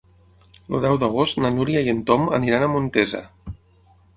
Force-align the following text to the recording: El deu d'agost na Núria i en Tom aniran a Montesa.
El 0.77 0.81
deu 0.85 0.95
d'agost 1.03 1.39
na 1.45 1.51
Núria 1.57 1.83
i 1.89 1.91
en 1.93 1.99
Tom 2.09 2.25
aniran 2.39 2.67
a 2.69 2.71
Montesa. 2.77 3.23